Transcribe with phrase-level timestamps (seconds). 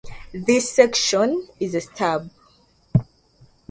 [0.33, 2.31] This section is a stub.